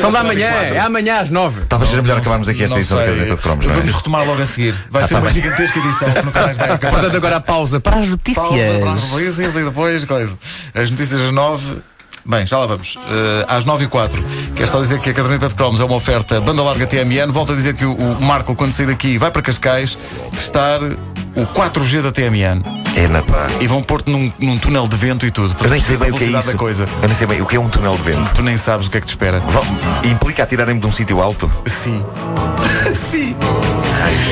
São 0.00 0.10
da 0.10 0.24
manhã, 0.24 0.48
é 0.48 0.78
amanhã 0.78 1.20
às 1.20 1.30
nove. 1.30 1.62
Talvez 1.68 1.90
seja 1.90 2.02
melhor 2.02 2.18
acabarmos 2.18 2.48
aqui 2.48 2.64
esta 2.64 2.76
edição 2.76 2.98
da 2.98 3.04
sei. 3.04 3.12
caderneta 3.12 3.36
de 3.36 3.42
cromos, 3.42 3.66
não 3.66 3.72
é? 3.72 3.76
Vamos 3.76 3.94
retomar 3.94 4.26
logo 4.26 4.42
a 4.42 4.46
seguir. 4.46 4.74
Vai 4.90 5.02
ser 5.06 5.14
tá 5.14 5.20
uma 5.20 5.30
gigantesca 5.30 5.78
edição 5.78 6.12
que 6.12 6.22
nunca 6.22 6.42
mais 6.42 6.56
vai 6.56 6.70
acabar. 6.70 6.92
Portanto, 6.92 7.16
agora 7.16 7.36
a 7.36 7.40
pausa 7.40 7.80
para 7.80 7.96
as 7.96 8.08
notícias. 8.08 8.46
Pausa 8.46 8.78
para 8.80 8.92
as 8.92 9.10
notícias 9.10 9.56
e 9.56 9.64
depois 9.64 10.04
coisa. 10.04 10.38
As 10.74 10.90
notícias 10.90 11.20
às 11.20 11.30
nove. 11.30 11.78
Bem, 12.24 12.44
já 12.44 12.58
lá 12.58 12.66
vamos. 12.66 12.98
Eh, 13.08 13.46
às 13.48 13.64
9 13.64 13.86
e 13.86 13.88
4 13.88 14.22
Quero 14.54 14.70
só 14.70 14.80
dizer 14.82 14.98
que 15.00 15.08
a 15.08 15.14
caderneta 15.14 15.48
de 15.48 15.54
cromos 15.54 15.80
é 15.80 15.84
uma 15.84 15.96
oferta 15.96 16.38
banda 16.40 16.62
larga 16.62 16.86
TMN. 16.86 17.32
Volto 17.32 17.52
a 17.52 17.56
dizer 17.56 17.74
que 17.74 17.86
o, 17.86 17.94
o 17.94 18.20
Marco, 18.20 18.54
quando 18.54 18.72
sair 18.72 18.86
daqui, 18.86 19.16
vai 19.16 19.30
para 19.30 19.40
Cascais 19.40 19.96
testar 20.32 20.80
o 20.82 21.46
4G 21.46 22.02
da 22.02 22.12
TMN. 22.12 22.77
É 22.96 23.06
na 23.08 23.22
pá. 23.22 23.46
E 23.60 23.66
vão 23.66 23.82
pôr-te 23.82 24.10
num, 24.10 24.30
num 24.38 24.58
túnel 24.58 24.88
de 24.88 24.96
vento 24.96 25.24
e 25.26 25.30
tudo. 25.30 25.54
Eu 25.62 25.70
nem 25.70 25.80
sei 25.80 25.96
bem 25.96 26.10
o 26.10 26.14
que 26.16 26.24
é 26.24 26.38
isso. 26.38 26.56
coisa. 26.56 26.88
Eu 27.02 27.08
nem 27.08 27.16
sei 27.16 27.26
bem 27.26 27.40
o 27.40 27.46
que 27.46 27.56
é 27.56 27.60
um 27.60 27.68
túnel 27.68 27.96
de 27.96 28.02
vento. 28.02 28.32
Tu 28.34 28.42
nem 28.42 28.56
sabes 28.56 28.86
o 28.86 28.90
que 28.90 28.98
é 28.98 29.00
que 29.00 29.06
te 29.06 29.10
espera. 29.10 29.40
Vão- 29.40 29.64
Implica 30.04 30.42
atirarem-me 30.42 30.80
de 30.80 30.86
um 30.86 30.92
sítio 30.92 31.20
alto. 31.20 31.50
Sim. 31.66 32.02
Sim. 33.10 33.36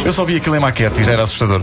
Eu 0.05 0.13
só 0.13 0.25
vi 0.25 0.37
aquilo 0.37 0.57
em 0.57 0.61
maquete 0.61 1.01
e 1.01 1.05
já 1.05 1.13
era 1.13 1.23
assustador. 1.25 1.63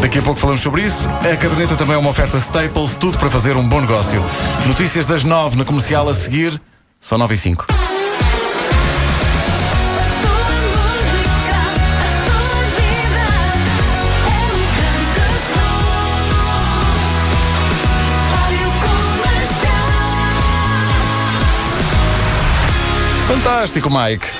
Daqui 0.00 0.18
a 0.18 0.22
pouco 0.22 0.40
falamos 0.40 0.60
sobre 0.60 0.82
isso. 0.82 1.08
A 1.08 1.36
caderneta 1.36 1.76
também 1.76 1.94
é 1.94 1.98
uma 1.98 2.10
oferta 2.10 2.36
Staples, 2.38 2.94
tudo 2.98 3.18
para 3.18 3.30
fazer 3.30 3.56
um 3.56 3.66
bom 3.66 3.80
negócio. 3.80 4.22
Notícias 4.66 5.06
das 5.06 5.24
9 5.24 5.56
na 5.56 5.64
comercial 5.64 6.08
a 6.08 6.14
seguir. 6.14 6.60
São 7.00 7.18
9 7.18 7.34
e 7.34 7.38
5. 7.38 7.66
Fantastic 23.62 23.88
Mike. 23.92 24.32